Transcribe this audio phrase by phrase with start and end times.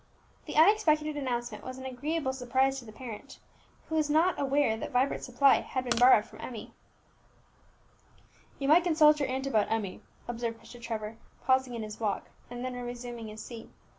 [0.47, 3.37] The unexpected announcement was an agreeable surprise to the parent,
[3.87, 6.73] who was not aware that Vibert's supply had been borrowed from Emmie.
[8.57, 10.81] "You might consult your aunt about Emmie," observed Mr.
[10.81, 13.69] Trevor, pausing in his walk, and then resuming his seat.